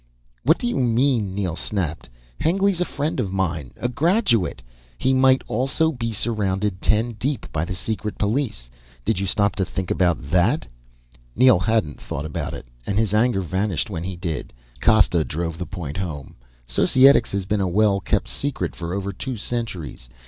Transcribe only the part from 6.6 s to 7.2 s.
ten